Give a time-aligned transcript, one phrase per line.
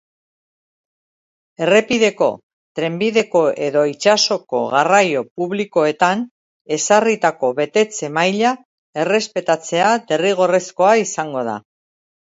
[1.65, 2.29] Errepideko,
[2.79, 6.25] trenbideko edo itsasoko garraio publikoetan
[6.79, 8.55] ezarritako betetze-maila
[9.05, 11.59] errespetatzea derrigorrezkoa izango da.